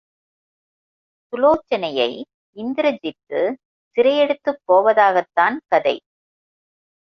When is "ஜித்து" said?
3.01-3.41